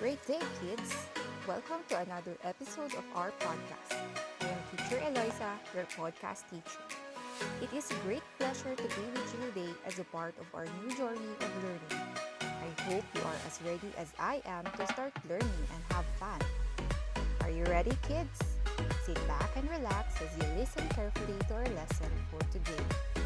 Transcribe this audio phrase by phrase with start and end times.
[0.00, 0.94] Great day, kids!
[1.48, 3.98] Welcome to another episode of our podcast.
[4.40, 6.78] I am Teacher Eloisa, your podcast teacher.
[7.60, 10.66] It is a great pleasure to be with you today as a part of our
[10.66, 12.14] new journey of learning.
[12.40, 16.38] I hope you are as ready as I am to start learning and have fun.
[17.40, 18.38] Are you ready, kids?
[19.04, 23.17] Sit back and relax as you listen carefully to our lesson for today.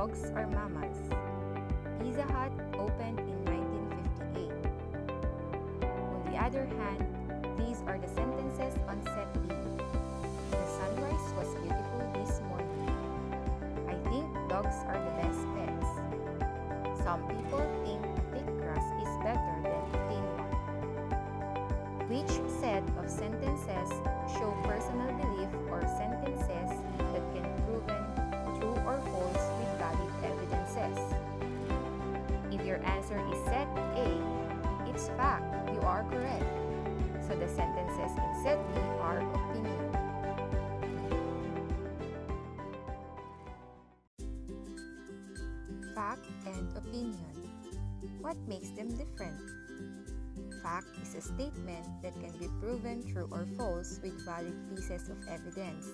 [0.00, 0.96] Dogs are mammals.
[2.00, 4.48] Pizza Hut opened in 1958.
[5.84, 7.04] On the other hand,
[7.60, 9.52] these are the sentences on set B.
[10.56, 12.88] The sunrise was beautiful this morning.
[13.92, 15.92] I think dogs are the best pets.
[17.04, 18.00] Some people think
[18.32, 20.56] thick grass is better than thin one.
[22.08, 23.92] Which set of sentences
[24.32, 26.72] show personal belief or sentences
[27.12, 28.00] that can be proven
[28.56, 29.60] true or false
[30.76, 31.14] evidences?
[32.50, 34.08] If your answer is set A,
[34.86, 36.44] it's fact, you are correct.
[37.26, 39.92] So the sentences in set B are opinion.
[45.94, 47.16] Fact and opinion.
[48.20, 49.40] What makes them different?
[50.62, 55.16] Fact is a statement that can be proven true or false with valid pieces of
[55.28, 55.88] evidence.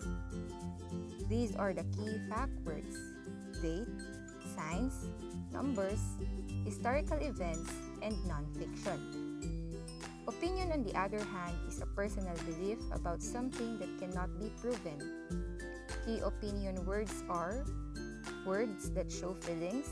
[1.28, 2.96] These are the key fact words
[3.62, 3.88] date,
[4.56, 5.04] science,
[5.52, 6.00] numbers,
[6.64, 7.70] historical events,
[8.02, 8.98] and nonfiction.
[10.26, 14.98] Opinion, on the other hand, is a personal belief about something that cannot be proven.
[16.04, 17.64] Key opinion words are
[18.44, 19.86] words that show feelings,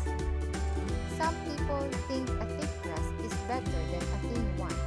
[1.18, 4.78] Some people think a thick grass is better than a thin one.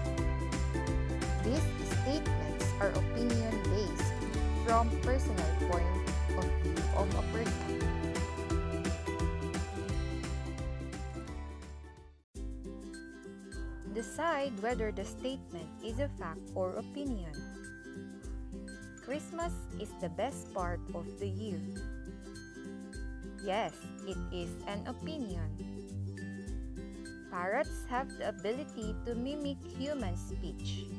[1.43, 1.67] These
[1.99, 4.13] statements are opinion based
[4.65, 5.85] from personal point
[6.37, 7.75] of view of a person.
[13.93, 17.31] Decide whether the statement is a fact or opinion.
[19.05, 21.61] Christmas is the best part of the year.
[23.45, 23.71] Yes,
[24.07, 25.45] it is an opinion.
[27.29, 30.89] Parrots have the ability to mimic human speech.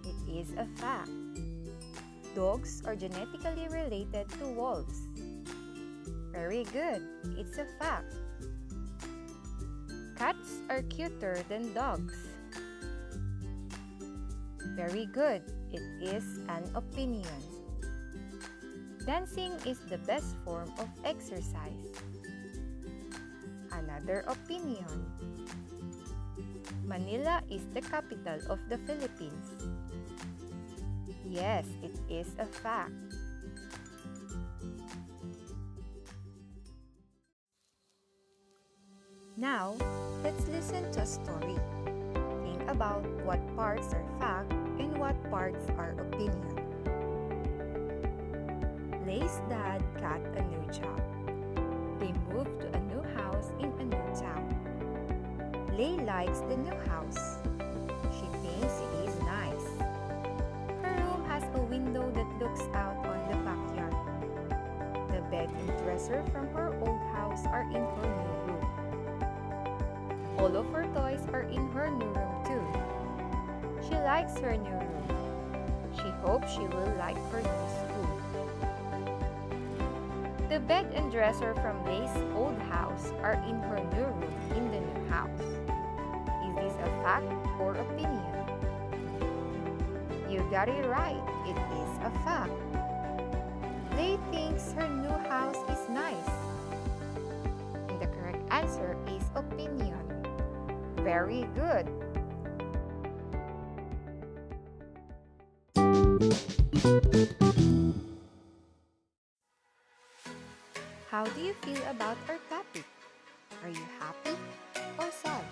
[0.00, 1.12] It is a fact.
[2.34, 4.96] Dogs are genetically related to wolves.
[6.32, 7.04] Very good,
[7.36, 8.16] it's a fact.
[10.16, 12.16] Cats are cuter than dogs.
[14.72, 15.42] Very good,
[15.72, 17.40] it is an opinion.
[19.04, 21.88] Dancing is the best form of exercise.
[23.72, 25.08] Another opinion.
[26.84, 29.48] Manila is the capital of the Philippines.
[31.24, 32.92] Yes, it is a fact.
[39.36, 39.76] Now,
[40.24, 41.56] let's listen to a story.
[42.44, 44.67] Think about what parts are fact
[44.98, 46.58] what parts are opinion.
[49.06, 51.00] Lay's dad got a new job.
[52.00, 54.44] They moved to a new house in a new town.
[55.78, 57.38] Lay likes the new house.
[58.10, 59.68] She thinks it is nice.
[60.82, 63.94] Her room has a window that looks out on the backyard.
[65.12, 68.64] The bed and dresser from her old house are in her new room.
[70.38, 72.97] All of her toys are in her new room too.
[73.88, 75.92] She likes her new room.
[75.96, 78.20] She hopes she will like her new school.
[80.50, 84.80] The bed and dresser from Lay's old house are in her new room in the
[84.80, 85.40] new house.
[85.40, 88.24] Is this a fact or opinion?
[90.28, 91.22] You got it right.
[91.46, 92.52] It is a fact.
[93.96, 96.30] Lay thinks her new house is nice.
[97.88, 99.96] And the correct answer is opinion.
[100.96, 101.88] Very good.
[106.78, 106.94] How
[111.34, 112.86] do you feel about our topic?
[113.64, 114.38] Are you happy
[114.94, 115.42] or sad?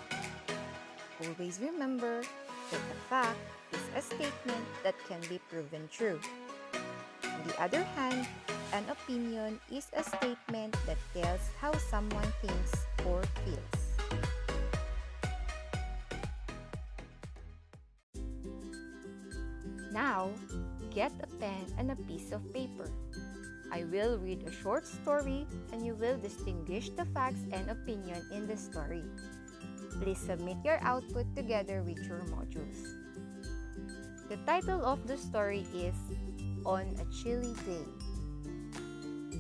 [1.26, 2.23] Always remember
[2.70, 3.43] that a fact
[3.73, 6.20] is a statement that can be proven true.
[7.25, 8.22] On the other hand,
[8.72, 13.82] an opinion is a statement that tells how someone thinks or feels.
[19.90, 20.31] Now,
[20.96, 22.88] get a pen and a piece of paper.
[23.70, 28.48] I will read a short story and you will distinguish the facts and opinion in
[28.48, 29.04] the story.
[30.00, 32.81] Please submit your output together with your modules.
[34.31, 35.93] The title of the story is
[36.64, 37.84] On a Chilly Day.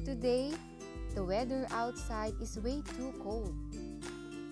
[0.04, 0.52] Today,
[1.14, 3.56] the weather outside is way too cold.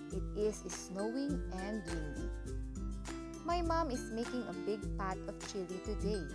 [0.09, 2.33] It is snowing and windy.
[3.45, 6.25] My mom is making a big pot of chili today.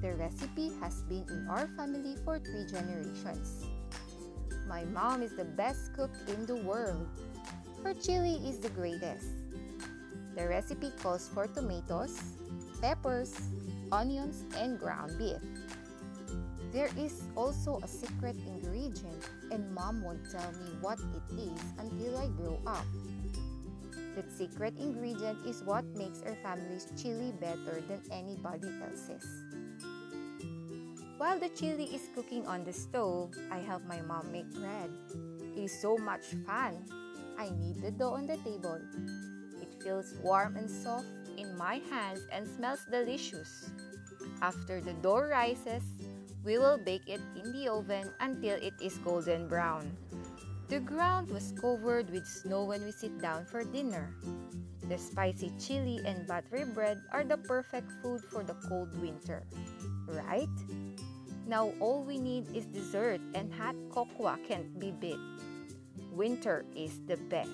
[0.00, 3.66] The recipe has been in our family for three generations.
[4.68, 7.08] My mom is the best cook in the world.
[7.82, 9.26] Her chili is the greatest.
[10.36, 12.14] The recipe calls for tomatoes,
[12.80, 13.34] peppers,
[13.90, 15.42] onions, and ground beef.
[16.70, 22.18] There is also a secret ingredient, and mom won't tell me what it is until
[22.18, 22.86] I grow up.
[24.14, 29.47] That secret ingredient is what makes our family's chili better than anybody else's.
[31.18, 34.86] While the chili is cooking on the stove, I help my mom make bread.
[35.42, 36.86] It is so much fun.
[37.36, 38.78] I knead the dough on the table.
[39.58, 43.66] It feels warm and soft in my hands and smells delicious.
[44.42, 45.82] After the dough rises,
[46.44, 49.90] we will bake it in the oven until it is golden brown.
[50.68, 54.14] The ground was covered with snow when we sit down for dinner.
[54.86, 59.42] The spicy chili and buttery bread are the perfect food for the cold winter,
[60.06, 60.48] right?
[61.48, 65.16] Now all we need is dessert and hot cocoa can't be beat.
[66.12, 67.48] Winter is the best.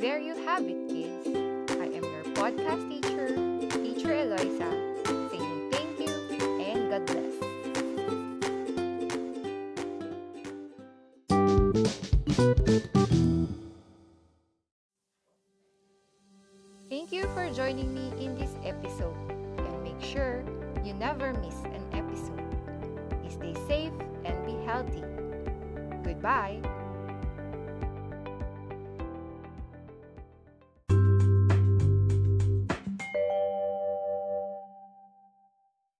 [0.00, 1.28] There you have it, kids.
[1.78, 3.28] I am your podcast teacher,
[3.78, 4.81] Teacher Eloisa,
[17.52, 19.16] joining me in this episode
[19.58, 20.42] and make sure
[20.84, 22.40] you never miss an episode.
[23.28, 23.92] Stay safe
[24.24, 25.02] and be healthy.
[26.02, 26.60] Goodbye.